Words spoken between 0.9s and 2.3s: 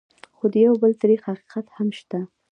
تريخ حقیقت هم شته: